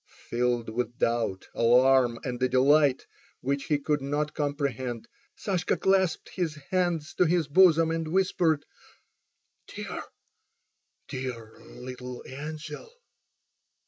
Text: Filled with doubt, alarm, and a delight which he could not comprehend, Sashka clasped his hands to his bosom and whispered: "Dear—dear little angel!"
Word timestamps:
Filled 0.29 0.69
with 0.71 0.97
doubt, 0.97 1.47
alarm, 1.53 2.19
and 2.23 2.41
a 2.41 2.49
delight 2.49 3.05
which 3.41 3.65
he 3.65 3.77
could 3.77 4.01
not 4.01 4.33
comprehend, 4.33 5.07
Sashka 5.37 5.77
clasped 5.79 6.29
his 6.29 6.55
hands 6.71 7.13
to 7.19 7.25
his 7.27 7.47
bosom 7.47 7.91
and 7.91 8.07
whispered: 8.07 8.65
"Dear—dear 9.67 11.53
little 11.59 12.23
angel!" 12.25 12.91